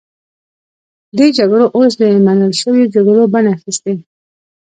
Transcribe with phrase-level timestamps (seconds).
[1.17, 3.93] دې جګړو اوس د منل شویو جګړو بڼه اخیستې.